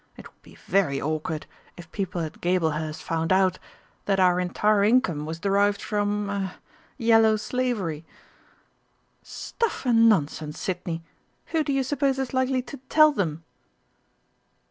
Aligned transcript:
It 0.17 0.27
would 0.27 0.41
be 0.41 0.55
very 0.55 0.99
awkward 0.99 1.45
if 1.77 1.91
people 1.91 2.21
at 2.21 2.41
Gablehurst 2.41 3.03
found 3.03 3.31
out 3.31 3.59
that 4.05 4.19
our 4.19 4.39
entire 4.39 4.83
income 4.83 5.27
was 5.27 5.37
derived 5.39 5.79
from 5.79 6.27
er 6.27 6.51
'Yellow 6.97 7.35
Slavery.'" 7.35 8.03
"Stuff 9.21 9.85
and 9.85 10.09
nonsense, 10.09 10.59
Sidney! 10.59 11.03
Who 11.53 11.63
do 11.63 11.71
you 11.71 11.83
suppose 11.83 12.17
is 12.17 12.33
likely 12.33 12.63
to 12.63 12.77
tell 12.89 13.11
them?" 13.11 13.43